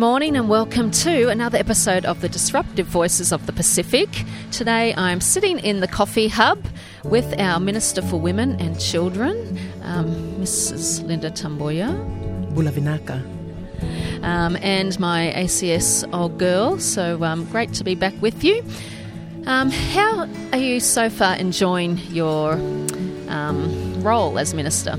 Good 0.00 0.06
morning 0.06 0.34
and 0.34 0.48
welcome 0.48 0.90
to 0.92 1.28
another 1.28 1.58
episode 1.58 2.06
of 2.06 2.22
the 2.22 2.28
Disruptive 2.30 2.86
Voices 2.86 3.32
of 3.32 3.44
the 3.44 3.52
Pacific. 3.52 4.08
Today 4.50 4.94
I'm 4.94 5.20
sitting 5.20 5.58
in 5.58 5.80
the 5.80 5.86
coffee 5.86 6.28
hub 6.28 6.64
with 7.04 7.38
our 7.38 7.60
Minister 7.60 8.00
for 8.00 8.18
Women 8.18 8.58
and 8.62 8.80
Children, 8.80 9.58
um, 9.82 10.06
Mrs. 10.40 11.04
Lynda 11.04 11.30
Tabuya. 11.30 11.90
Bulavinaka. 12.54 13.22
Um, 14.24 14.56
and 14.62 14.98
my 14.98 15.34
ACS 15.36 16.10
old 16.14 16.38
girl, 16.38 16.78
so 16.78 17.22
um, 17.22 17.44
great 17.50 17.74
to 17.74 17.84
be 17.84 17.94
back 17.94 18.14
with 18.22 18.42
you. 18.42 18.64
Um, 19.44 19.68
how 19.70 20.26
are 20.52 20.58
you 20.58 20.80
so 20.80 21.10
far 21.10 21.36
enjoying 21.36 21.98
your 22.08 22.54
um, 23.28 24.02
role 24.02 24.38
as 24.38 24.54
Minister? 24.54 24.96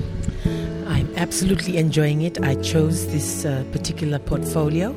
Absolutely 1.22 1.76
enjoying 1.76 2.22
it. 2.22 2.42
I 2.42 2.56
chose 2.62 3.06
this 3.12 3.44
uh, 3.44 3.62
particular 3.70 4.18
portfolio 4.18 4.92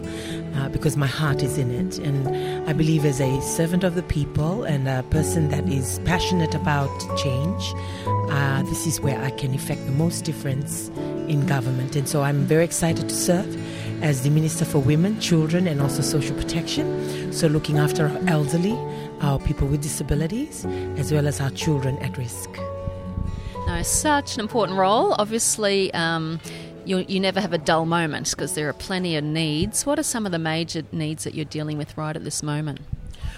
uh, 0.55 0.69
because 0.69 0.97
my 0.97 1.05
heart 1.05 1.43
is 1.43 1.59
in 1.59 1.69
it. 1.69 1.99
And 1.99 2.67
I 2.67 2.73
believe, 2.73 3.05
as 3.05 3.21
a 3.21 3.39
servant 3.43 3.83
of 3.83 3.93
the 3.93 4.01
people 4.01 4.63
and 4.63 4.87
a 4.87 5.03
person 5.11 5.49
that 5.49 5.69
is 5.69 5.99
passionate 5.99 6.55
about 6.55 6.89
change, 7.15 7.63
uh, 8.31 8.63
this 8.63 8.87
is 8.87 8.99
where 8.99 9.21
I 9.21 9.29
can 9.29 9.53
effect 9.53 9.85
the 9.85 9.91
most 9.91 10.25
difference 10.25 10.89
in 11.27 11.45
government. 11.45 11.95
And 11.95 12.09
so 12.09 12.23
I'm 12.23 12.39
very 12.45 12.63
excited 12.63 13.07
to 13.07 13.15
serve 13.15 13.55
as 14.03 14.23
the 14.23 14.31
Minister 14.31 14.65
for 14.65 14.79
Women, 14.79 15.19
Children, 15.19 15.67
and 15.67 15.79
also 15.79 16.01
Social 16.01 16.35
Protection. 16.35 17.31
So, 17.33 17.45
looking 17.45 17.77
after 17.77 18.07
our 18.07 18.19
elderly, 18.27 18.75
our 19.21 19.37
people 19.37 19.67
with 19.67 19.83
disabilities, 19.83 20.65
as 20.97 21.13
well 21.13 21.27
as 21.27 21.39
our 21.39 21.51
children 21.51 21.99
at 21.99 22.17
risk. 22.17 22.49
No, 23.75 23.81
such 23.81 24.35
an 24.35 24.39
important 24.39 24.79
role. 24.79 25.13
Obviously, 25.19 25.93
um, 25.93 26.39
you, 26.85 26.99
you 27.09 27.19
never 27.19 27.41
have 27.41 27.51
a 27.51 27.57
dull 27.57 27.85
moment 27.85 28.29
because 28.31 28.53
there 28.53 28.69
are 28.69 28.73
plenty 28.73 29.17
of 29.17 29.25
needs. 29.25 29.85
What 29.85 29.99
are 29.99 30.03
some 30.03 30.25
of 30.25 30.31
the 30.31 30.39
major 30.39 30.83
needs 30.93 31.25
that 31.25 31.33
you're 31.33 31.43
dealing 31.43 31.77
with 31.77 31.97
right 31.97 32.15
at 32.15 32.23
this 32.23 32.41
moment? 32.41 32.79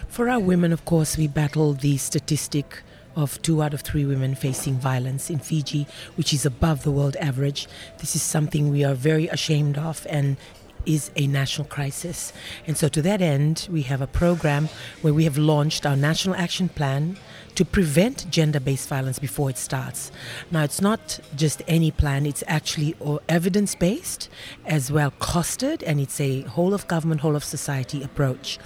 For 0.07 0.29
our 0.29 0.39
women, 0.39 0.71
of 0.71 0.85
course, 0.85 1.17
we 1.17 1.27
battle 1.27 1.73
the 1.73 1.97
statistic 1.97 2.83
of 3.15 3.41
two 3.41 3.63
out 3.63 3.73
of 3.73 3.81
three 3.81 4.05
women 4.05 4.35
facing 4.35 4.75
violence 4.75 5.31
in 5.31 5.39
Fiji, 5.39 5.87
which 6.13 6.31
is 6.31 6.45
above 6.45 6.83
the 6.83 6.91
world 6.91 7.15
average. 7.15 7.67
This 7.97 8.15
is 8.15 8.21
something 8.21 8.69
we 8.69 8.83
are 8.83 8.93
very 8.93 9.27
ashamed 9.29 9.79
of 9.79 10.05
and 10.07 10.37
is 10.85 11.09
a 11.15 11.25
national 11.25 11.67
crisis. 11.67 12.31
And 12.67 12.77
so, 12.77 12.87
to 12.89 13.01
that 13.01 13.23
end, 13.23 13.67
we 13.71 13.81
have 13.83 14.01
a 14.01 14.07
program 14.07 14.69
where 15.01 15.15
we 15.15 15.23
have 15.23 15.37
launched 15.39 15.83
our 15.83 15.95
National 15.95 16.35
Action 16.35 16.69
Plan 16.69 17.17
to 17.57 17.65
prevent 17.65 18.29
gender 18.29 18.59
based 18.59 18.87
violence 18.87 19.17
before 19.17 19.49
it 19.49 19.57
starts. 19.57 20.11
Now, 20.51 20.63
it's 20.63 20.79
not 20.79 21.19
just 21.35 21.63
any 21.67 21.89
plan, 21.89 22.27
it's 22.27 22.43
actually 22.45 22.95
evidence 23.27 23.73
based 23.73 24.29
as 24.67 24.91
well 24.91 25.11
costed, 25.19 25.81
and 25.83 25.99
it's 25.99 26.21
a 26.21 26.41
whole 26.41 26.75
of 26.75 26.87
government, 26.87 27.21
whole 27.21 27.35
of 27.35 27.43
society 27.43 28.03
approach. 28.03 28.59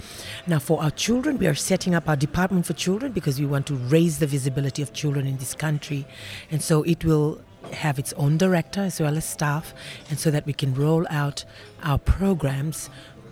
Now, 0.46 0.58
for 0.58 0.82
our 0.82 0.90
children, 0.90 1.38
we 1.38 1.46
are 1.46 1.54
setting 1.54 1.94
up 1.94 2.06
our 2.06 2.16
Department 2.16 2.66
for 2.66 2.74
Children 2.74 3.12
because 3.12 3.40
we 3.40 3.46
want 3.46 3.66
to 3.68 3.74
raise 3.74 4.18
the 4.18 4.26
visibility 4.26 4.82
of 4.82 4.92
children 4.92 5.26
in 5.26 5.38
this 5.38 5.54
country. 5.54 6.06
And 6.50 6.62
so, 6.62 6.82
it 6.82 7.02
will 7.02 7.40
have 7.72 7.98
its 7.98 8.12
own 8.14 8.36
director 8.36 8.82
as 8.82 9.00
well 9.00 9.16
as 9.16 9.24
staff, 9.24 9.72
and 10.10 10.18
so 10.18 10.30
that 10.30 10.44
we 10.44 10.52
can 10.52 10.74
roll 10.74 11.06
out 11.08 11.46
our 11.82 11.98
programs 11.98 12.90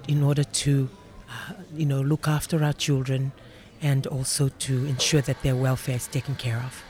in 0.09 0.23
order 0.23 0.45
to, 0.45 0.89
uh, 1.29 1.53
you 1.75 1.85
know, 1.85 2.01
look 2.01 2.27
after 2.27 2.65
our 2.65 2.73
children 2.73 3.33
and 3.83 4.07
also 4.07 4.49
to 4.49 4.87
ensure 4.87 5.21
that 5.23 5.43
their 5.43 5.57
welfare 5.57 5.97
is 5.97 6.07
taken 6.07 6.35
care 6.35 6.59
of. 6.59 6.85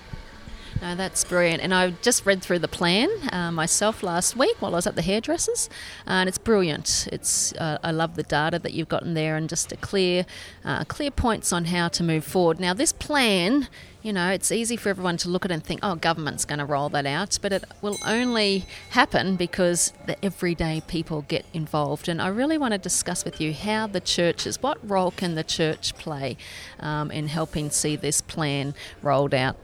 No, 0.82 0.94
that's 0.94 1.24
brilliant. 1.24 1.62
And 1.62 1.74
I 1.74 1.90
just 1.90 2.24
read 2.24 2.40
through 2.42 2.60
the 2.60 2.68
plan 2.68 3.10
uh, 3.32 3.52
myself 3.52 4.02
last 4.02 4.34
week 4.34 4.56
while 4.62 4.72
I 4.74 4.78
was 4.78 4.86
at 4.86 4.96
the 4.96 5.02
hairdressers, 5.02 5.68
and 6.06 6.26
it's 6.26 6.38
brilliant. 6.38 7.06
It's 7.12 7.52
uh, 7.54 7.76
I 7.82 7.90
love 7.90 8.16
the 8.16 8.22
data 8.22 8.58
that 8.58 8.72
you've 8.72 8.88
gotten 8.88 9.12
there 9.12 9.36
and 9.36 9.46
just 9.46 9.72
a 9.72 9.76
clear, 9.76 10.24
uh, 10.64 10.84
clear 10.84 11.10
points 11.10 11.52
on 11.52 11.66
how 11.66 11.88
to 11.88 12.02
move 12.02 12.24
forward. 12.24 12.58
Now, 12.58 12.72
this 12.72 12.92
plan, 12.92 13.68
you 14.00 14.10
know, 14.10 14.30
it's 14.30 14.50
easy 14.50 14.76
for 14.76 14.88
everyone 14.88 15.18
to 15.18 15.28
look 15.28 15.44
at 15.44 15.50
it 15.50 15.54
and 15.54 15.62
think, 15.62 15.80
oh, 15.82 15.96
government's 15.96 16.46
going 16.46 16.60
to 16.60 16.64
roll 16.64 16.88
that 16.88 17.04
out, 17.04 17.38
but 17.42 17.52
it 17.52 17.64
will 17.82 17.98
only 18.06 18.64
happen 18.90 19.36
because 19.36 19.92
the 20.06 20.24
everyday 20.24 20.80
people 20.88 21.26
get 21.28 21.44
involved. 21.52 22.08
And 22.08 22.22
I 22.22 22.28
really 22.28 22.56
want 22.56 22.72
to 22.72 22.78
discuss 22.78 23.22
with 23.22 23.38
you 23.38 23.52
how 23.52 23.86
the 23.86 24.00
churches, 24.00 24.62
what 24.62 24.78
role 24.88 25.10
can 25.10 25.34
the 25.34 25.44
church 25.44 25.94
play 25.98 26.38
um, 26.78 27.10
in 27.10 27.28
helping 27.28 27.68
see 27.68 27.96
this 27.96 28.22
plan 28.22 28.74
rolled 29.02 29.34
out? 29.34 29.56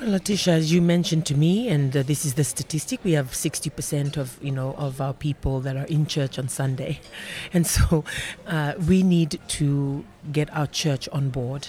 Well, 0.00 0.12
Letitia, 0.12 0.54
as 0.54 0.72
you 0.72 0.80
mentioned 0.80 1.26
to 1.26 1.34
me, 1.34 1.68
and 1.68 1.94
uh, 1.94 2.02
this 2.02 2.24
is 2.24 2.32
the 2.32 2.44
statistic, 2.44 3.00
we 3.04 3.12
have 3.12 3.32
60% 3.32 4.16
of, 4.16 4.38
you 4.42 4.50
know, 4.50 4.74
of 4.78 4.98
our 4.98 5.12
people 5.12 5.60
that 5.60 5.76
are 5.76 5.84
in 5.84 6.06
church 6.06 6.38
on 6.38 6.48
Sunday. 6.48 7.00
And 7.52 7.66
so 7.66 8.04
uh, 8.46 8.72
we 8.88 9.02
need 9.02 9.38
to 9.58 10.06
get 10.32 10.48
our 10.56 10.66
church 10.66 11.06
on 11.10 11.28
board. 11.28 11.68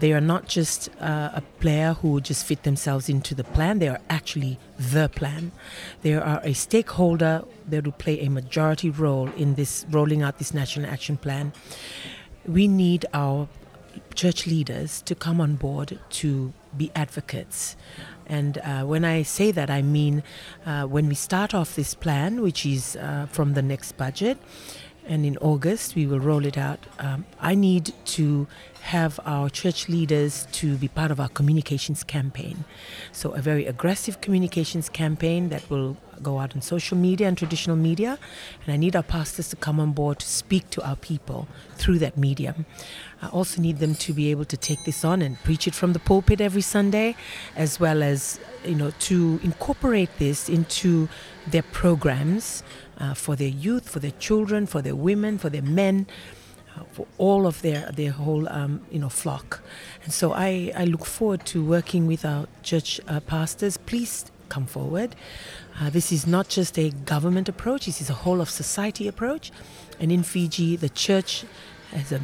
They 0.00 0.12
are 0.12 0.20
not 0.20 0.46
just 0.46 0.90
uh, 1.00 1.30
a 1.32 1.40
player 1.60 1.94
who 1.94 2.20
just 2.20 2.44
fit 2.44 2.64
themselves 2.64 3.08
into 3.08 3.34
the 3.34 3.44
plan, 3.44 3.78
they 3.78 3.88
are 3.88 4.00
actually 4.10 4.58
the 4.78 5.08
plan. 5.08 5.50
They 6.02 6.12
are 6.14 6.40
a 6.44 6.52
stakeholder 6.52 7.44
that 7.66 7.84
will 7.86 7.92
play 7.92 8.20
a 8.20 8.28
majority 8.28 8.90
role 8.90 9.30
in 9.38 9.54
this 9.54 9.86
rolling 9.90 10.20
out 10.22 10.36
this 10.36 10.52
national 10.52 10.90
action 10.90 11.16
plan. 11.16 11.54
We 12.46 12.68
need 12.68 13.06
our 13.14 13.48
church 14.14 14.46
leaders 14.46 15.02
to 15.02 15.14
come 15.14 15.40
on 15.40 15.56
board 15.56 15.98
to 16.10 16.52
be 16.76 16.90
advocates. 16.94 17.76
And 18.26 18.58
uh, 18.58 18.84
when 18.84 19.04
I 19.04 19.22
say 19.22 19.50
that, 19.50 19.70
I 19.70 19.82
mean 19.82 20.22
uh, 20.64 20.84
when 20.86 21.08
we 21.08 21.14
start 21.14 21.54
off 21.54 21.74
this 21.74 21.94
plan, 21.94 22.42
which 22.42 22.64
is 22.64 22.96
uh, 22.96 23.26
from 23.30 23.54
the 23.54 23.62
next 23.62 23.96
budget, 23.96 24.38
and 25.06 25.26
in 25.26 25.36
August 25.38 25.94
we 25.94 26.06
will 26.06 26.20
roll 26.20 26.44
it 26.44 26.56
out. 26.56 26.86
Um, 26.98 27.24
I 27.40 27.54
need 27.54 27.92
to 28.16 28.46
have 28.82 29.18
our 29.24 29.50
church 29.50 29.88
leaders 29.88 30.46
to 30.52 30.76
be 30.76 30.88
part 30.88 31.10
of 31.10 31.18
our 31.20 31.28
communications 31.28 32.04
campaign. 32.04 32.64
So, 33.12 33.32
a 33.32 33.40
very 33.40 33.66
aggressive 33.66 34.20
communications 34.20 34.88
campaign 34.88 35.48
that 35.48 35.68
will 35.68 35.96
go 36.22 36.38
out 36.38 36.54
on 36.54 36.62
social 36.62 36.96
media 36.96 37.28
and 37.28 37.36
traditional 37.36 37.76
media. 37.76 38.18
And 38.64 38.72
I 38.72 38.76
need 38.76 38.96
our 38.96 39.02
pastors 39.02 39.48
to 39.50 39.56
come 39.56 39.80
on 39.80 39.92
board 39.92 40.18
to 40.20 40.26
speak 40.26 40.70
to 40.70 40.86
our 40.86 40.96
people 40.96 41.48
through 41.76 41.98
that 42.00 42.16
medium. 42.16 42.66
I 43.22 43.28
also 43.28 43.60
need 43.60 43.78
them 43.78 43.94
to 43.96 44.12
be 44.12 44.30
able 44.30 44.46
to 44.46 44.56
take 44.56 44.84
this 44.84 45.04
on 45.04 45.22
and 45.22 45.42
preach 45.44 45.66
it 45.66 45.74
from 45.74 45.92
the 45.92 45.98
pulpit 45.98 46.40
every 46.40 46.62
Sunday, 46.62 47.16
as 47.54 47.78
well 47.78 48.02
as 48.02 48.40
you 48.64 48.74
know 48.74 48.92
to 49.00 49.40
incorporate 49.42 50.10
this 50.18 50.48
into 50.48 51.08
their 51.46 51.62
programs 51.62 52.62
uh, 52.98 53.14
for 53.14 53.36
their 53.36 53.48
youth, 53.48 53.88
for 53.88 53.98
their 53.98 54.12
children, 54.12 54.66
for 54.66 54.82
their 54.82 54.96
women, 54.96 55.38
for 55.38 55.50
their 55.50 55.62
men. 55.62 56.06
Uh, 56.76 56.84
for 56.92 57.04
all 57.18 57.48
of 57.48 57.62
their 57.62 57.90
their 57.90 58.12
whole 58.12 58.48
um, 58.48 58.80
you 58.92 58.98
know 59.00 59.08
flock, 59.08 59.60
and 60.04 60.12
so 60.12 60.32
I, 60.32 60.70
I 60.76 60.84
look 60.84 61.04
forward 61.04 61.44
to 61.46 61.64
working 61.64 62.06
with 62.06 62.24
our 62.24 62.46
church 62.62 63.00
uh, 63.08 63.18
pastors. 63.18 63.76
Please 63.76 64.30
come 64.50 64.66
forward. 64.66 65.16
Uh, 65.80 65.88
this 65.88 66.12
is 66.12 66.26
not 66.26 66.48
just 66.48 66.78
a 66.78 66.90
government 66.90 67.48
approach; 67.48 67.86
this 67.86 68.00
is 68.02 68.10
a 68.10 68.18
whole 68.24 68.40
of 68.42 68.50
society 68.50 69.08
approach. 69.08 69.50
And 69.98 70.12
in 70.12 70.22
Fiji, 70.22 70.76
the 70.76 70.90
church 70.90 71.44
has 71.92 72.12
a 72.12 72.20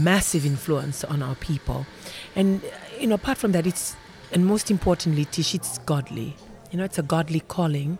massive 0.00 0.46
influence 0.46 1.04
on 1.04 1.22
our 1.22 1.34
people. 1.34 1.86
And, 2.34 2.62
you 2.98 3.06
know, 3.06 3.16
apart 3.16 3.38
from 3.38 3.52
that, 3.52 3.66
it's, 3.66 3.96
and 4.32 4.46
most 4.46 4.70
importantly, 4.70 5.24
Tish, 5.26 5.54
it's 5.54 5.78
godly. 5.78 6.36
You 6.70 6.78
know, 6.78 6.84
it's 6.84 6.98
a 6.98 7.02
godly 7.02 7.40
calling 7.40 7.98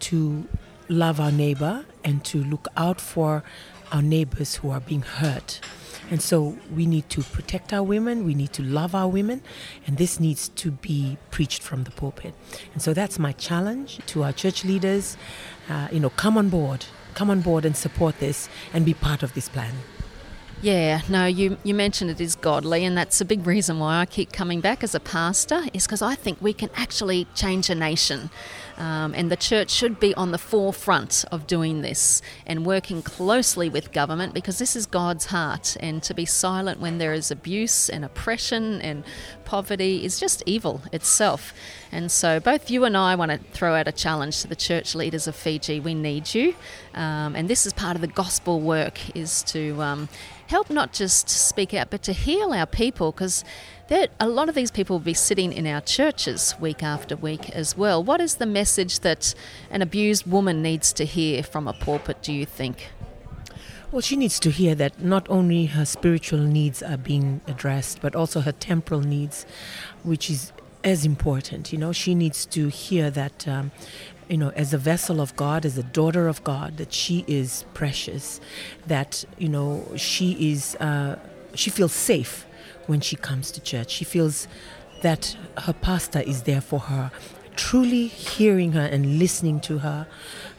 to 0.00 0.46
love 0.88 1.20
our 1.20 1.32
neighbor 1.32 1.84
and 2.04 2.24
to 2.26 2.42
look 2.44 2.68
out 2.76 3.00
for 3.00 3.42
our 3.90 4.02
neighbors 4.02 4.56
who 4.56 4.70
are 4.70 4.80
being 4.80 5.02
hurt. 5.02 5.60
And 6.12 6.20
so 6.20 6.58
we 6.70 6.84
need 6.84 7.08
to 7.08 7.22
protect 7.22 7.72
our 7.72 7.82
women, 7.82 8.26
we 8.26 8.34
need 8.34 8.52
to 8.52 8.62
love 8.62 8.94
our 8.94 9.08
women, 9.08 9.40
and 9.86 9.96
this 9.96 10.20
needs 10.20 10.48
to 10.48 10.70
be 10.70 11.16
preached 11.30 11.62
from 11.62 11.84
the 11.84 11.90
pulpit. 11.90 12.34
And 12.74 12.82
so 12.82 12.92
that's 12.92 13.18
my 13.18 13.32
challenge 13.32 13.98
to 14.08 14.22
our 14.22 14.32
church 14.34 14.62
leaders. 14.62 15.16
Uh, 15.70 15.88
you 15.90 16.00
know, 16.00 16.10
come 16.10 16.36
on 16.36 16.50
board, 16.50 16.84
come 17.14 17.30
on 17.30 17.40
board 17.40 17.64
and 17.64 17.74
support 17.74 18.18
this 18.18 18.50
and 18.74 18.84
be 18.84 18.92
part 18.92 19.22
of 19.22 19.32
this 19.32 19.48
plan. 19.48 19.72
Yeah, 20.62 21.00
no, 21.08 21.26
you, 21.26 21.58
you 21.64 21.74
mentioned 21.74 22.12
it 22.12 22.20
is 22.20 22.36
godly, 22.36 22.84
and 22.84 22.96
that's 22.96 23.20
a 23.20 23.24
big 23.24 23.48
reason 23.48 23.80
why 23.80 23.98
I 23.98 24.06
keep 24.06 24.32
coming 24.32 24.60
back 24.60 24.84
as 24.84 24.94
a 24.94 25.00
pastor, 25.00 25.64
is 25.74 25.86
because 25.88 26.02
I 26.02 26.14
think 26.14 26.40
we 26.40 26.52
can 26.52 26.70
actually 26.76 27.26
change 27.34 27.68
a 27.68 27.74
nation. 27.74 28.30
Um, 28.78 29.12
and 29.16 29.30
the 29.30 29.36
church 29.36 29.70
should 29.70 29.98
be 29.98 30.14
on 30.14 30.30
the 30.30 30.38
forefront 30.38 31.24
of 31.32 31.46
doing 31.46 31.82
this 31.82 32.22
and 32.46 32.64
working 32.64 33.02
closely 33.02 33.68
with 33.68 33.92
government 33.92 34.34
because 34.34 34.58
this 34.58 34.76
is 34.76 34.86
God's 34.86 35.26
heart. 35.26 35.76
And 35.80 36.02
to 36.04 36.14
be 36.14 36.24
silent 36.24 36.80
when 36.80 36.98
there 36.98 37.12
is 37.12 37.30
abuse 37.30 37.88
and 37.88 38.04
oppression 38.04 38.80
and 38.80 39.04
poverty 39.44 40.04
is 40.04 40.18
just 40.18 40.42
evil 40.46 40.80
itself. 40.92 41.52
And 41.90 42.10
so, 42.10 42.40
both 42.40 42.70
you 42.70 42.84
and 42.84 42.96
I 42.96 43.14
want 43.16 43.32
to 43.32 43.38
throw 43.52 43.74
out 43.74 43.88
a 43.88 43.92
challenge 43.92 44.40
to 44.42 44.48
the 44.48 44.56
church 44.56 44.94
leaders 44.94 45.26
of 45.26 45.36
Fiji. 45.36 45.78
We 45.78 45.94
need 45.94 46.34
you, 46.34 46.54
um, 46.94 47.36
and 47.36 47.48
this 47.48 47.66
is 47.66 47.72
part 47.72 47.96
of 47.96 48.00
the 48.00 48.08
gospel 48.08 48.60
work: 48.60 49.14
is 49.14 49.42
to 49.44 49.82
um, 49.82 50.08
help 50.52 50.68
not 50.68 50.92
just 50.92 51.30
speak 51.30 51.72
out, 51.72 51.88
but 51.88 52.02
to 52.02 52.12
heal 52.12 52.52
our 52.52 52.66
people 52.66 53.10
because 53.10 53.42
a 54.20 54.28
lot 54.28 54.50
of 54.50 54.54
these 54.54 54.70
people 54.70 54.96
will 54.96 55.04
be 55.14 55.14
sitting 55.14 55.50
in 55.50 55.66
our 55.66 55.80
churches 55.80 56.54
week 56.60 56.82
after 56.82 57.16
week 57.16 57.48
as 57.50 57.74
well. 57.74 58.04
What 58.04 58.20
is 58.20 58.34
the 58.34 58.44
message 58.44 59.00
that 59.00 59.34
an 59.70 59.80
abused 59.80 60.26
woman 60.26 60.60
needs 60.60 60.92
to 60.92 61.06
hear 61.06 61.42
from 61.42 61.66
a 61.66 61.72
pulpit, 61.72 62.20
do 62.20 62.34
you 62.34 62.44
think? 62.44 62.90
Well, 63.90 64.02
she 64.02 64.14
needs 64.14 64.38
to 64.40 64.50
hear 64.50 64.74
that 64.74 65.02
not 65.02 65.26
only 65.30 65.66
her 65.66 65.86
spiritual 65.86 66.40
needs 66.40 66.82
are 66.82 66.98
being 66.98 67.40
addressed, 67.46 68.02
but 68.02 68.14
also 68.14 68.40
her 68.40 68.52
temporal 68.52 69.00
needs, 69.00 69.46
which 70.02 70.28
is 70.28 70.52
as 70.84 71.06
important. 71.06 71.72
You 71.72 71.78
know, 71.78 71.92
she 71.92 72.14
needs 72.14 72.44
to 72.46 72.68
hear 72.68 73.10
that, 73.10 73.48
um, 73.48 73.70
you 74.28 74.36
know, 74.36 74.50
as 74.50 74.72
a 74.72 74.78
vessel 74.78 75.20
of 75.20 75.34
God, 75.36 75.64
as 75.64 75.76
a 75.76 75.82
daughter 75.82 76.28
of 76.28 76.42
God, 76.44 76.76
that 76.76 76.92
she 76.92 77.24
is 77.26 77.64
precious, 77.74 78.40
that, 78.86 79.24
you 79.38 79.48
know, 79.48 79.86
she 79.96 80.52
is, 80.52 80.74
uh, 80.76 81.18
she 81.54 81.70
feels 81.70 81.92
safe 81.92 82.46
when 82.86 83.00
she 83.00 83.16
comes 83.16 83.50
to 83.52 83.60
church. 83.60 83.90
She 83.90 84.04
feels 84.04 84.48
that 85.02 85.36
her 85.58 85.72
pastor 85.72 86.20
is 86.20 86.42
there 86.42 86.60
for 86.60 86.78
her, 86.80 87.10
truly 87.56 88.06
hearing 88.06 88.72
her 88.72 88.86
and 88.86 89.18
listening 89.18 89.60
to 89.60 89.78
her, 89.78 90.06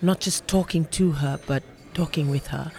not 0.01 0.19
just 0.19 0.47
talking 0.47 0.85
to 0.85 1.13
her, 1.13 1.39
but 1.47 1.63
talking 1.93 2.29
with 2.29 2.47
her. 2.47 2.71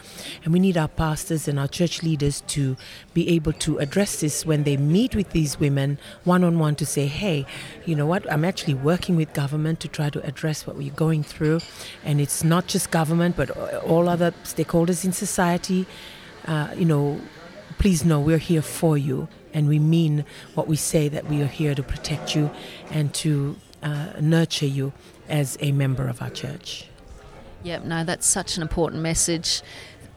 And 0.44 0.52
we 0.52 0.60
need 0.60 0.76
our 0.76 0.88
pastors 0.88 1.48
and 1.48 1.58
our 1.58 1.68
church 1.68 2.02
leaders 2.02 2.42
to 2.48 2.76
be 3.12 3.28
able 3.30 3.52
to 3.54 3.78
address 3.78 4.20
this 4.20 4.44
when 4.44 4.64
they 4.64 4.76
meet 4.76 5.14
with 5.14 5.30
these 5.30 5.58
women 5.58 5.98
one 6.24 6.44
on 6.44 6.58
one 6.58 6.74
to 6.76 6.86
say, 6.86 7.06
hey, 7.06 7.46
you 7.84 7.94
know 7.94 8.06
what, 8.06 8.30
I'm 8.30 8.44
actually 8.44 8.74
working 8.74 9.16
with 9.16 9.32
government 9.32 9.80
to 9.80 9.88
try 9.88 10.10
to 10.10 10.24
address 10.26 10.66
what 10.66 10.76
we're 10.76 10.92
going 10.92 11.22
through. 11.22 11.60
And 12.04 12.20
it's 12.20 12.44
not 12.44 12.66
just 12.66 12.90
government, 12.90 13.36
but 13.36 13.50
all 13.82 14.08
other 14.08 14.32
stakeholders 14.42 15.04
in 15.04 15.12
society. 15.12 15.86
Uh, 16.46 16.68
you 16.76 16.84
know, 16.84 17.20
please 17.78 18.04
know 18.04 18.20
we're 18.20 18.38
here 18.38 18.62
for 18.62 18.98
you. 18.98 19.28
And 19.52 19.68
we 19.68 19.78
mean 19.78 20.24
what 20.54 20.66
we 20.66 20.76
say 20.76 21.08
that 21.08 21.26
we 21.26 21.40
are 21.40 21.46
here 21.46 21.74
to 21.74 21.82
protect 21.82 22.34
you 22.34 22.50
and 22.90 23.14
to 23.14 23.56
uh, 23.82 24.12
nurture 24.20 24.66
you 24.66 24.92
as 25.28 25.56
a 25.60 25.70
member 25.72 26.08
of 26.08 26.20
our 26.20 26.30
church. 26.30 26.88
Yep, 27.64 27.84
no, 27.84 28.04
that's 28.04 28.26
such 28.26 28.56
an 28.56 28.62
important 28.62 29.00
message. 29.00 29.62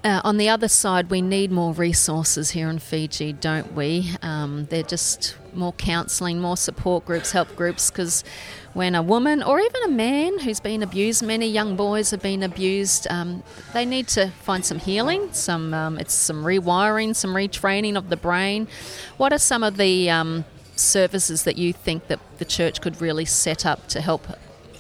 Uh, 0.04 0.20
on 0.26 0.36
the 0.36 0.50
other 0.50 0.68
side, 0.68 1.10
we 1.10 1.22
need 1.22 1.50
more 1.50 1.74
resources 1.74 2.52
here 2.52 2.70
in 2.70 2.78
Fiji, 2.78 3.32
don't 3.32 3.74
we? 3.74 4.12
Um, 4.22 4.66
they're 4.70 4.84
just 4.84 5.38
more 5.54 5.72
counselling, 5.72 6.42
more 6.42 6.58
support 6.58 7.06
groups, 7.06 7.32
help 7.32 7.56
groups, 7.56 7.90
because 7.90 8.26
when 8.74 8.96
a 8.96 9.02
woman 9.02 9.42
or 9.42 9.62
even 9.62 9.84
a 9.86 9.90
man 9.90 10.40
who's 10.40 10.60
been 10.60 10.84
abused, 10.84 11.24
many 11.24 11.48
young 11.48 11.78
boys 11.78 12.12
have 12.12 12.22
been 12.22 12.44
abused, 12.44 13.08
um, 13.10 13.44
they 13.74 13.86
need 13.86 14.10
to 14.10 14.28
find 14.44 14.66
some 14.66 14.80
healing, 14.80 15.32
some 15.32 15.74
um, 15.74 15.98
it's 15.98 16.14
some 16.14 16.44
rewiring, 16.44 17.16
some 17.16 17.34
retraining 17.34 17.96
of 17.96 18.10
the 18.10 18.18
brain. 18.18 18.68
What 19.16 19.32
are 19.32 19.40
some 19.40 19.64
of 19.64 19.78
the 19.78 20.10
um, 20.10 20.44
services 20.76 21.44
that 21.44 21.58
you 21.58 21.72
think 21.72 22.08
that 22.08 22.20
the 22.40 22.46
church 22.46 22.82
could 22.82 23.00
really 23.00 23.26
set 23.26 23.66
up 23.66 23.88
to 23.88 24.02
help 24.02 24.28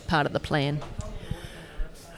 part 0.07 0.25
of 0.25 0.33
the 0.33 0.41
plan? 0.41 0.81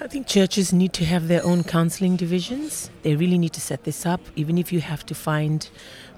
I 0.02 0.08
think 0.08 0.28
churches 0.28 0.72
need 0.72 0.94
to 0.94 1.04
have 1.04 1.28
their 1.28 1.46
own 1.46 1.66
counseling 1.66 2.16
divisions. 2.16 2.90
They 3.02 3.18
really 3.18 3.38
need 3.38 3.52
to 3.52 3.60
set 3.60 3.84
this 3.84 4.06
up, 4.06 4.22
even 4.38 4.58
if 4.58 4.72
you 4.72 4.80
have 4.80 5.06
to 5.08 5.14
find 5.14 5.70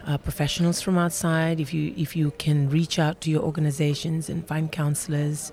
uh, 0.06 0.20
professionals 0.20 0.82
from 0.82 1.00
outside. 1.00 1.60
If 1.60 1.74
you 1.74 1.92
if 1.98 2.16
you 2.16 2.30
can 2.38 2.70
reach 2.70 3.00
out 3.00 3.22
to 3.22 3.32
your 3.32 3.42
organizations 3.42 4.30
and 4.30 4.48
find 4.48 4.72
counselors, 4.72 5.52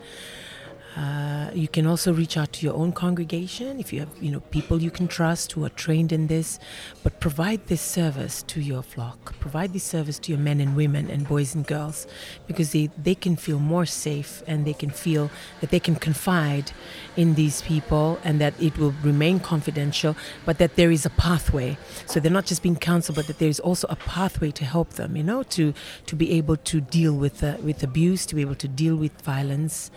uh, 0.97 1.51
you 1.55 1.69
can 1.69 1.87
also 1.87 2.13
reach 2.13 2.37
out 2.37 2.53
to 2.53 2.67
your 2.67 2.75
own 2.75 2.93
congregation 2.93 3.79
if 3.79 3.93
you 3.93 4.01
have 4.01 4.09
you 4.21 4.31
know 4.31 4.41
people 4.41 4.83
you 4.83 4.91
can 4.91 5.07
trust 5.07 5.53
who 5.53 5.65
are 5.65 5.71
trained 5.71 6.13
in 6.13 6.27
this 6.27 6.59
but 7.03 7.21
provide 7.21 7.67
this 7.67 7.81
service 7.81 8.43
to 8.43 8.61
your 8.61 8.83
flock. 8.83 9.39
Provide 9.39 9.73
this 9.73 9.85
service 9.85 10.19
to 10.21 10.33
your 10.33 10.41
men 10.41 10.61
and 10.61 10.75
women 10.75 11.11
and 11.11 11.29
boys 11.29 11.55
and 11.55 11.67
girls 11.67 12.07
because 12.47 12.73
they, 12.73 12.91
they 13.03 13.15
can 13.15 13.37
feel 13.37 13.59
more 13.59 13.87
safe 13.87 14.43
and 14.47 14.65
they 14.65 14.73
can 14.73 14.91
feel 14.91 15.31
that 15.61 15.71
they 15.71 15.81
can 15.81 15.95
confide 15.95 16.73
in 17.17 17.35
these 17.35 17.63
people 17.63 18.19
and 18.25 18.41
that 18.41 18.55
it 18.61 18.77
will 18.79 18.95
remain 19.03 19.41
confidential 19.41 20.17
but 20.45 20.59
that 20.59 20.77
there 20.77 20.91
is 20.91 21.07
a 21.07 21.11
pathway. 21.11 21.77
So 22.07 22.19
they're 22.19 22.33
not 22.33 22.47
just 22.47 22.63
being 22.63 22.77
counseled 22.77 23.17
but 23.17 23.27
that 23.27 23.39
there 23.39 23.49
is 23.49 23.61
also 23.61 23.87
a 23.89 23.97
pathway 23.97 24.51
to 24.53 24.65
help 24.65 24.91
them 24.91 25.17
you 25.17 25.23
know 25.23 25.43
to 25.43 25.75
to 26.07 26.17
be 26.17 26.33
able 26.33 26.57
to 26.57 26.81
deal 26.81 27.13
with 27.13 27.43
uh, 27.43 27.57
with 27.63 27.83
abuse 27.83 28.27
to 28.27 28.35
be 28.35 28.41
able 28.41 28.55
to 28.55 28.69
deal 28.69 28.97
with 28.97 29.13
violence 29.23 29.91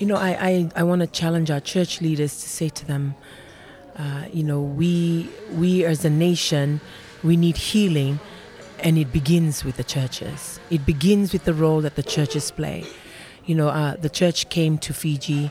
you 0.00 0.06
know, 0.06 0.16
I, 0.16 0.30
I, 0.30 0.70
I 0.76 0.82
want 0.82 1.02
to 1.02 1.06
challenge 1.06 1.50
our 1.50 1.60
church 1.60 2.00
leaders 2.00 2.40
to 2.40 2.48
say 2.48 2.70
to 2.70 2.86
them, 2.86 3.14
uh, 3.96 4.24
you 4.32 4.42
know, 4.42 4.62
we, 4.62 5.28
we 5.52 5.84
as 5.84 6.06
a 6.06 6.10
nation, 6.10 6.80
we 7.22 7.36
need 7.36 7.58
healing, 7.58 8.18
and 8.78 8.96
it 8.96 9.12
begins 9.12 9.62
with 9.62 9.76
the 9.76 9.84
churches. 9.84 10.58
It 10.70 10.86
begins 10.86 11.34
with 11.34 11.44
the 11.44 11.52
role 11.52 11.82
that 11.82 11.96
the 11.96 12.02
churches 12.02 12.50
play. 12.50 12.86
You 13.44 13.54
know, 13.54 13.68
uh, 13.68 13.96
the 13.96 14.08
church 14.08 14.48
came 14.48 14.78
to 14.78 14.94
Fiji 14.94 15.50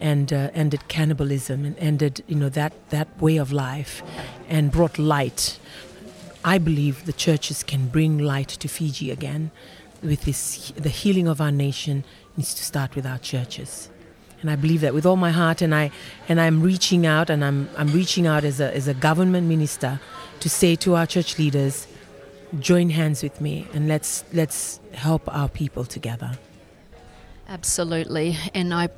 and 0.00 0.32
uh, 0.32 0.50
ended 0.54 0.88
cannibalism 0.88 1.64
and 1.64 1.78
ended, 1.78 2.24
you 2.26 2.34
know, 2.34 2.48
that, 2.48 2.72
that 2.90 3.06
way 3.22 3.36
of 3.36 3.52
life 3.52 4.02
and 4.48 4.72
brought 4.72 4.98
light. 4.98 5.60
I 6.44 6.58
believe 6.58 7.06
the 7.06 7.12
churches 7.12 7.62
can 7.62 7.86
bring 7.86 8.18
light 8.18 8.48
to 8.48 8.66
Fiji 8.66 9.12
again 9.12 9.52
with 10.04 10.24
this, 10.24 10.72
the 10.76 10.88
healing 10.88 11.26
of 11.26 11.40
our 11.40 11.52
nation 11.52 12.04
needs 12.36 12.54
to 12.54 12.64
start 12.64 12.94
with 12.94 13.06
our 13.06 13.18
churches. 13.18 13.88
And 14.40 14.50
I 14.50 14.56
believe 14.56 14.82
that 14.82 14.92
with 14.92 15.06
all 15.06 15.16
my 15.16 15.30
heart, 15.30 15.62
and 15.62 15.74
I 15.74 15.90
and 16.28 16.38
I'm 16.38 16.62
reaching 16.62 17.06
out, 17.06 17.30
and 17.30 17.42
I'm 17.42 17.68
I'm 17.78 17.90
reaching 17.92 18.26
out 18.26 18.44
as 18.44 18.60
a 18.60 18.74
as 18.76 18.86
a 18.86 18.94
government 18.94 19.48
minister 19.48 20.00
to 20.40 20.50
say 20.50 20.76
to 20.76 20.96
our 20.96 21.06
church 21.06 21.38
leaders, 21.38 21.86
join 22.60 22.90
hands 22.90 23.22
with 23.22 23.40
me 23.40 23.66
and 23.72 23.88
let's 23.88 24.24
let's 24.32 24.80
help 24.92 25.22
our 25.34 25.48
people 25.48 25.84
together. 25.84 26.32
Absolutely, 27.48 28.36
and 28.52 28.72
I 28.72 28.88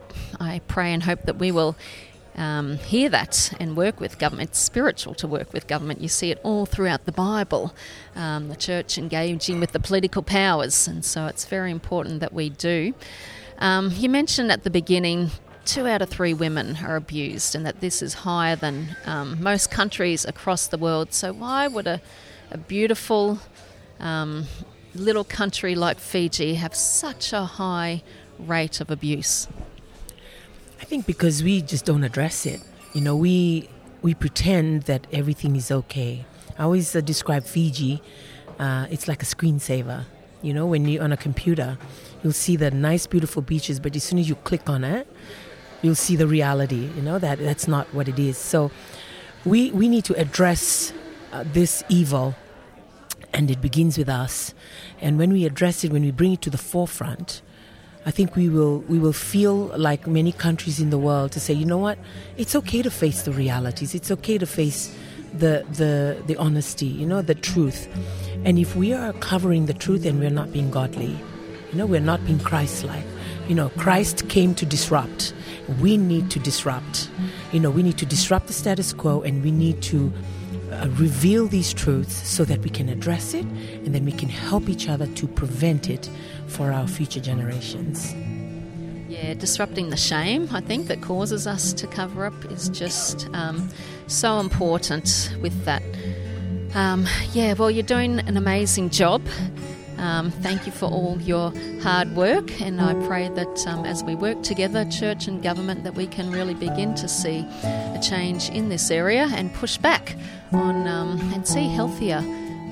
I 0.40 0.60
pray 0.66 0.92
and 0.92 1.02
hope 1.02 1.22
that 1.22 1.38
we 1.38 1.52
will 1.52 1.76
um, 2.36 2.78
hear 2.78 3.08
that 3.08 3.52
and 3.58 3.76
work 3.76 3.98
with 3.98 4.18
government. 4.18 4.50
It's 4.50 4.58
spiritual 4.58 5.14
to 5.14 5.26
work 5.26 5.52
with 5.52 5.66
government. 5.66 6.00
You 6.00 6.08
see 6.08 6.30
it 6.30 6.38
all 6.42 6.66
throughout 6.66 7.06
the 7.06 7.12
Bible, 7.12 7.74
um, 8.14 8.48
the 8.48 8.56
church 8.56 8.98
engaging 8.98 9.58
with 9.58 9.72
the 9.72 9.80
political 9.80 10.22
powers, 10.22 10.86
and 10.86 11.04
so 11.04 11.26
it's 11.26 11.46
very 11.46 11.70
important 11.70 12.20
that 12.20 12.32
we 12.32 12.50
do. 12.50 12.94
Um, 13.58 13.90
you 13.94 14.08
mentioned 14.08 14.52
at 14.52 14.64
the 14.64 14.70
beginning 14.70 15.30
two 15.64 15.86
out 15.86 16.00
of 16.00 16.08
three 16.08 16.32
women 16.32 16.78
are 16.82 16.96
abused, 16.96 17.54
and 17.54 17.66
that 17.66 17.80
this 17.80 18.00
is 18.00 18.14
higher 18.14 18.56
than 18.56 18.96
um, 19.04 19.42
most 19.42 19.70
countries 19.70 20.24
across 20.24 20.66
the 20.68 20.78
world. 20.78 21.12
So, 21.12 21.32
why 21.32 21.66
would 21.68 21.86
a, 21.86 22.00
a 22.50 22.58
beautiful 22.58 23.40
um, 23.98 24.46
little 24.94 25.24
country 25.24 25.74
like 25.74 25.98
Fiji 25.98 26.54
have 26.54 26.74
such 26.74 27.32
a 27.32 27.44
high 27.44 28.02
rate 28.38 28.80
of 28.80 28.90
abuse? 28.90 29.48
I 30.80 30.84
think 30.84 31.06
because 31.06 31.42
we 31.42 31.62
just 31.62 31.84
don't 31.84 32.04
address 32.04 32.46
it. 32.46 32.60
You 32.92 33.00
know, 33.00 33.16
we 33.16 33.68
we 34.02 34.14
pretend 34.14 34.82
that 34.82 35.06
everything 35.12 35.56
is 35.56 35.70
okay. 35.70 36.24
I 36.58 36.64
always 36.64 36.94
uh, 36.94 37.00
describe 37.00 37.44
Fiji. 37.44 38.02
Uh, 38.58 38.86
it's 38.90 39.08
like 39.08 39.22
a 39.22 39.26
screensaver. 39.26 40.04
You 40.42 40.54
know, 40.54 40.66
when 40.66 40.86
you're 40.86 41.02
on 41.02 41.12
a 41.12 41.16
computer, 41.16 41.78
you'll 42.22 42.32
see 42.32 42.56
the 42.56 42.70
nice, 42.70 43.06
beautiful 43.06 43.42
beaches, 43.42 43.80
but 43.80 43.96
as 43.96 44.04
soon 44.04 44.18
as 44.18 44.28
you 44.28 44.34
click 44.36 44.68
on 44.68 44.84
it, 44.84 45.08
you'll 45.82 45.94
see 45.94 46.14
the 46.14 46.26
reality. 46.26 46.90
You 46.94 47.02
know 47.02 47.18
that 47.18 47.38
that's 47.38 47.66
not 47.66 47.92
what 47.94 48.08
it 48.08 48.18
is. 48.18 48.36
So, 48.38 48.70
we 49.44 49.70
we 49.70 49.88
need 49.88 50.04
to 50.04 50.14
address 50.14 50.92
uh, 51.32 51.44
this 51.52 51.82
evil, 51.88 52.34
and 53.32 53.50
it 53.50 53.60
begins 53.60 53.98
with 53.98 54.08
us. 54.08 54.54
And 55.00 55.18
when 55.18 55.32
we 55.32 55.44
address 55.46 55.84
it, 55.84 55.92
when 55.92 56.02
we 56.02 56.10
bring 56.10 56.32
it 56.34 56.42
to 56.42 56.50
the 56.50 56.58
forefront, 56.58 57.42
I 58.06 58.12
think 58.12 58.36
we 58.36 58.48
will 58.48 58.78
we 58.88 59.00
will 59.00 59.12
feel 59.12 59.66
like 59.76 60.06
many 60.06 60.30
countries 60.30 60.78
in 60.78 60.90
the 60.90 60.98
world 60.98 61.32
to 61.32 61.40
say, 61.40 61.52
you 61.52 61.66
know 61.66 61.76
what, 61.76 61.98
it's 62.36 62.54
okay 62.54 62.80
to 62.80 62.90
face 62.90 63.22
the 63.22 63.32
realities. 63.32 63.96
It's 63.96 64.12
okay 64.12 64.38
to 64.38 64.46
face 64.46 64.94
the 65.32 65.66
the 65.72 66.22
the 66.28 66.36
honesty, 66.36 66.86
you 66.86 67.04
know, 67.04 67.20
the 67.20 67.34
truth. 67.34 67.88
And 68.44 68.60
if 68.60 68.76
we 68.76 68.92
are 68.92 69.12
covering 69.14 69.66
the 69.66 69.74
truth 69.74 70.06
and 70.06 70.20
we're 70.20 70.30
not 70.30 70.52
being 70.52 70.70
godly, 70.70 71.18
you 71.72 71.78
know, 71.78 71.84
we're 71.84 72.00
not 72.00 72.24
being 72.24 72.38
Christ-like. 72.38 73.04
You 73.48 73.56
know, 73.56 73.70
Christ 73.70 74.28
came 74.28 74.54
to 74.54 74.64
disrupt. 74.64 75.34
We 75.80 75.96
need 75.96 76.30
to 76.30 76.38
disrupt. 76.38 77.10
You 77.50 77.58
know, 77.58 77.70
we 77.70 77.82
need 77.82 77.98
to 77.98 78.06
disrupt 78.06 78.46
the 78.46 78.52
status 78.52 78.92
quo 78.92 79.22
and 79.22 79.42
we 79.42 79.50
need 79.50 79.82
to 79.82 80.12
uh, 80.76 80.88
reveal 80.90 81.46
these 81.46 81.72
truths 81.72 82.28
so 82.28 82.44
that 82.44 82.60
we 82.60 82.70
can 82.70 82.88
address 82.88 83.34
it 83.34 83.44
and 83.44 83.94
then 83.94 84.04
we 84.04 84.12
can 84.12 84.28
help 84.28 84.68
each 84.68 84.88
other 84.88 85.06
to 85.06 85.26
prevent 85.26 85.88
it 85.88 86.10
for 86.46 86.72
our 86.72 86.86
future 86.86 87.20
generations. 87.20 88.14
Yeah, 89.08 89.34
disrupting 89.34 89.90
the 89.90 89.96
shame, 89.96 90.48
I 90.52 90.60
think, 90.60 90.88
that 90.88 91.00
causes 91.00 91.46
us 91.46 91.72
to 91.74 91.86
cover 91.86 92.26
up 92.26 92.44
is 92.46 92.68
just 92.68 93.28
um, 93.32 93.68
so 94.08 94.40
important 94.40 95.34
with 95.40 95.64
that. 95.64 95.82
Um, 96.74 97.06
yeah, 97.32 97.54
well, 97.54 97.70
you're 97.70 97.82
doing 97.82 98.20
an 98.20 98.36
amazing 98.36 98.90
job. 98.90 99.22
Um, 99.98 100.30
thank 100.30 100.66
you 100.66 100.72
for 100.72 100.86
all 100.86 101.20
your 101.20 101.52
hard 101.80 102.14
work, 102.14 102.60
and 102.60 102.80
I 102.80 102.94
pray 103.06 103.28
that 103.28 103.66
um, 103.66 103.84
as 103.84 104.04
we 104.04 104.14
work 104.14 104.42
together, 104.42 104.84
church 104.84 105.26
and 105.26 105.42
government, 105.42 105.84
that 105.84 105.94
we 105.94 106.06
can 106.06 106.30
really 106.30 106.54
begin 106.54 106.94
to 106.96 107.08
see 107.08 107.46
a 107.64 108.00
change 108.02 108.48
in 108.50 108.68
this 108.68 108.90
area 108.90 109.28
and 109.32 109.52
push 109.54 109.76
back 109.78 110.16
on 110.52 110.86
um, 110.86 111.18
and 111.32 111.46
see 111.46 111.68
healthier. 111.68 112.18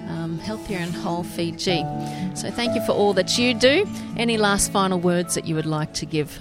Um, 0.07 0.39
healthier 0.39 0.79
and 0.79 0.95
whole 0.95 1.25
Fiji. 1.25 1.83
So, 2.35 2.51
thank 2.51 2.75
you 2.75 2.85
for 2.85 2.93
all 2.93 3.15
that 3.15 3.39
you 3.39 3.55
do. 3.55 3.87
Any 4.17 4.37
last 4.37 4.71
final 4.71 5.01
words 5.01 5.35
that 5.35 5.47
you 5.47 5.55
would 5.55 5.67
like 5.67 5.95
to 5.95 6.07
give? 6.07 6.41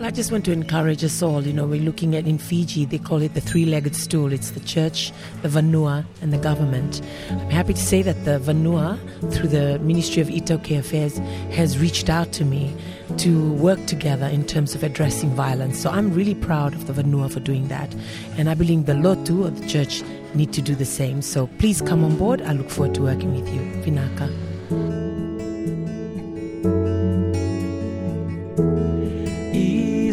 I 0.00 0.10
just 0.10 0.30
want 0.30 0.44
to 0.44 0.52
encourage 0.52 1.02
us 1.02 1.22
all. 1.22 1.46
You 1.46 1.52
know, 1.52 1.66
we're 1.66 1.82
looking 1.82 2.14
at 2.14 2.26
in 2.26 2.38
Fiji, 2.38 2.84
they 2.84 2.98
call 2.98 3.22
it 3.22 3.34
the 3.34 3.40
three 3.40 3.64
legged 3.64 3.96
stool 3.96 4.32
it's 4.32 4.50
the 4.50 4.60
church, 4.60 5.10
the 5.42 5.48
Vanua, 5.48 6.04
and 6.20 6.32
the 6.32 6.38
government. 6.38 7.00
I'm 7.30 7.50
happy 7.50 7.74
to 7.74 7.80
say 7.80 8.02
that 8.02 8.24
the 8.24 8.38
Vanua, 8.38 8.98
through 9.32 9.48
the 9.48 9.78
Ministry 9.80 10.20
of 10.20 10.28
iTaukei 10.28 10.78
Affairs, 10.78 11.16
has 11.50 11.78
reached 11.78 12.10
out 12.10 12.32
to 12.32 12.44
me 12.44 12.76
to 13.18 13.52
work 13.54 13.84
together 13.86 14.26
in 14.26 14.44
terms 14.44 14.74
of 14.74 14.82
addressing 14.82 15.30
violence. 15.30 15.80
So 15.80 15.90
I'm 15.90 16.12
really 16.12 16.34
proud 16.34 16.74
of 16.74 16.86
the 16.86 16.92
Vanua 16.92 17.32
for 17.32 17.40
doing 17.40 17.68
that. 17.68 17.94
And 18.36 18.50
I 18.50 18.54
believe 18.54 18.86
the 18.86 18.92
Lotu, 18.92 19.46
or 19.46 19.50
the 19.50 19.66
church, 19.66 20.02
need 20.34 20.52
to 20.52 20.62
do 20.62 20.74
the 20.74 20.84
same. 20.84 21.22
So 21.22 21.46
please 21.58 21.80
come 21.80 22.04
on 22.04 22.16
board. 22.16 22.42
I 22.42 22.52
look 22.52 22.68
forward 22.70 22.94
to 22.96 23.02
working 23.02 23.34
with 23.34 23.48
you. 23.52 23.60
Vinaka. 23.82 25.05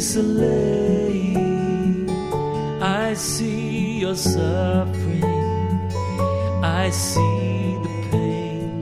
Easily. 0.03 1.37
I 2.81 3.13
see 3.13 3.99
your 3.99 4.15
suffering, 4.15 5.23
I 6.61 6.89
see 6.89 7.77
the 7.85 8.07
pain 8.11 8.79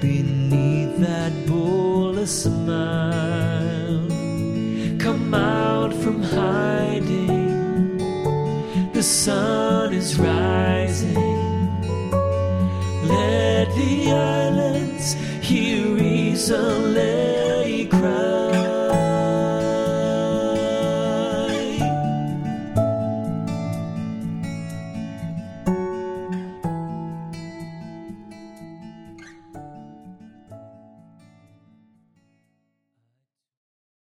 beneath 0.00 0.94
that 1.00 1.32
bullet 1.46 2.28
smile. 2.28 4.08
Come 4.98 5.34
out 5.34 5.92
from 5.92 6.22
hiding, 6.22 7.98
the 8.94 9.02
sun 9.02 9.92
is 9.92 10.18
rising. 10.18 11.14
Let 13.12 13.66
the 13.80 14.12
islands 14.12 15.12
hear 15.42 15.94
reason. 15.94 17.17